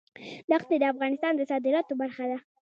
دښتې 0.49 0.75
د 0.79 0.83
افغانستان 0.93 1.33
د 1.35 1.41
صادراتو 1.51 1.93
برخه 2.01 2.25
ده. 2.31 2.37